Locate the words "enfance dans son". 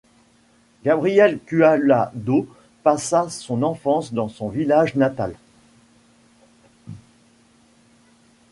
3.61-4.49